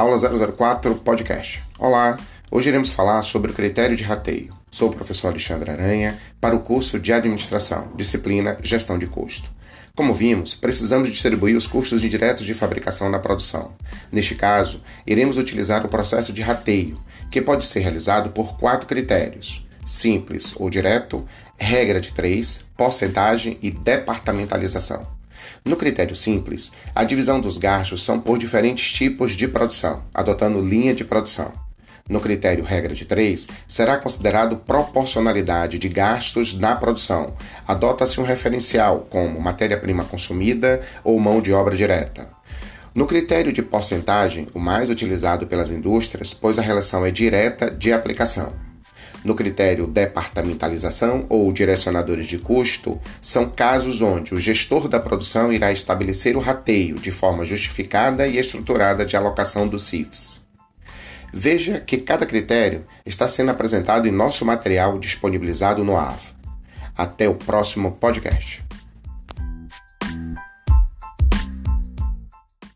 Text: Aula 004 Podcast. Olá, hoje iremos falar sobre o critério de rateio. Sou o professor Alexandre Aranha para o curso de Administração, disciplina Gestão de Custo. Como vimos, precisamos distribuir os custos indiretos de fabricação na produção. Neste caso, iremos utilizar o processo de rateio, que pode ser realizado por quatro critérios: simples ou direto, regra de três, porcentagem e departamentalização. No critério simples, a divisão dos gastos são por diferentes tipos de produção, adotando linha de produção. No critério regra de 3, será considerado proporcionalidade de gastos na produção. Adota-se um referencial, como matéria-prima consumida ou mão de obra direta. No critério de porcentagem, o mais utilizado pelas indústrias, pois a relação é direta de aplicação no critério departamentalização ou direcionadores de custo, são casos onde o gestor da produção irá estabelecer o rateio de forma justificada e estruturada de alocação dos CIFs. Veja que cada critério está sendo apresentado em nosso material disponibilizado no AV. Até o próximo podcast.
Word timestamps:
Aula 0.00 0.16
004 0.16 0.94
Podcast. 0.94 1.62
Olá, 1.78 2.16
hoje 2.50 2.70
iremos 2.70 2.90
falar 2.90 3.20
sobre 3.20 3.50
o 3.50 3.54
critério 3.54 3.94
de 3.94 4.02
rateio. 4.02 4.56
Sou 4.70 4.88
o 4.88 4.94
professor 4.94 5.28
Alexandre 5.28 5.70
Aranha 5.70 6.18
para 6.40 6.56
o 6.56 6.60
curso 6.60 6.98
de 6.98 7.12
Administração, 7.12 7.92
disciplina 7.94 8.56
Gestão 8.62 8.98
de 8.98 9.06
Custo. 9.06 9.50
Como 9.94 10.14
vimos, 10.14 10.54
precisamos 10.54 11.10
distribuir 11.10 11.54
os 11.54 11.66
custos 11.66 12.02
indiretos 12.02 12.46
de 12.46 12.54
fabricação 12.54 13.10
na 13.10 13.18
produção. 13.18 13.74
Neste 14.10 14.34
caso, 14.34 14.82
iremos 15.06 15.36
utilizar 15.36 15.84
o 15.84 15.90
processo 15.90 16.32
de 16.32 16.40
rateio, 16.40 16.98
que 17.30 17.42
pode 17.42 17.66
ser 17.66 17.80
realizado 17.80 18.30
por 18.30 18.56
quatro 18.56 18.86
critérios: 18.86 19.66
simples 19.84 20.54
ou 20.56 20.70
direto, 20.70 21.26
regra 21.58 22.00
de 22.00 22.14
três, 22.14 22.64
porcentagem 22.74 23.58
e 23.60 23.70
departamentalização. 23.70 25.19
No 25.64 25.76
critério 25.76 26.16
simples, 26.16 26.72
a 26.94 27.04
divisão 27.04 27.40
dos 27.40 27.56
gastos 27.56 28.02
são 28.02 28.20
por 28.20 28.38
diferentes 28.38 28.92
tipos 28.92 29.32
de 29.32 29.46
produção, 29.46 30.02
adotando 30.14 30.60
linha 30.60 30.94
de 30.94 31.04
produção. 31.04 31.52
No 32.08 32.20
critério 32.20 32.64
regra 32.64 32.92
de 32.92 33.04
3, 33.04 33.46
será 33.68 33.96
considerado 33.96 34.56
proporcionalidade 34.56 35.78
de 35.78 35.88
gastos 35.88 36.58
na 36.58 36.74
produção. 36.74 37.34
Adota-se 37.66 38.20
um 38.20 38.24
referencial, 38.24 39.06
como 39.08 39.40
matéria-prima 39.40 40.04
consumida 40.04 40.80
ou 41.04 41.20
mão 41.20 41.40
de 41.40 41.52
obra 41.52 41.76
direta. 41.76 42.28
No 42.92 43.06
critério 43.06 43.52
de 43.52 43.62
porcentagem, 43.62 44.48
o 44.52 44.58
mais 44.58 44.90
utilizado 44.90 45.46
pelas 45.46 45.70
indústrias, 45.70 46.34
pois 46.34 46.58
a 46.58 46.62
relação 46.62 47.06
é 47.06 47.10
direta 47.12 47.70
de 47.70 47.92
aplicação 47.92 48.69
no 49.24 49.34
critério 49.34 49.86
departamentalização 49.86 51.26
ou 51.28 51.52
direcionadores 51.52 52.26
de 52.26 52.38
custo, 52.38 53.00
são 53.20 53.48
casos 53.48 54.00
onde 54.00 54.34
o 54.34 54.40
gestor 54.40 54.88
da 54.88 54.98
produção 54.98 55.52
irá 55.52 55.70
estabelecer 55.70 56.36
o 56.36 56.40
rateio 56.40 56.96
de 56.96 57.10
forma 57.10 57.44
justificada 57.44 58.26
e 58.26 58.38
estruturada 58.38 59.04
de 59.04 59.16
alocação 59.16 59.68
dos 59.68 59.84
CIFs. 59.84 60.40
Veja 61.32 61.78
que 61.80 61.98
cada 61.98 62.26
critério 62.26 62.84
está 63.06 63.28
sendo 63.28 63.50
apresentado 63.50 64.08
em 64.08 64.10
nosso 64.10 64.44
material 64.44 64.98
disponibilizado 64.98 65.84
no 65.84 65.96
AV. 65.96 66.18
Até 66.96 67.28
o 67.28 67.34
próximo 67.34 67.92
podcast. 67.92 68.69